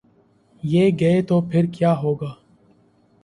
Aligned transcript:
یہ 0.63 0.89
گئے 0.99 1.21
تو 1.21 1.39
پھر 1.41 1.65
کیا 1.65 1.93
ہو 1.97 2.13
گا؟ 2.13 2.31